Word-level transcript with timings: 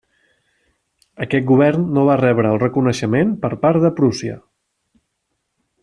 Aquest 1.25 1.45
govern 1.51 1.83
no 1.97 2.05
va 2.09 2.17
rebre 2.23 2.49
el 2.55 2.59
reconeixement 2.63 3.37
per 3.45 3.53
part 3.67 3.85
de 3.85 3.93
Prússia. 4.01 4.41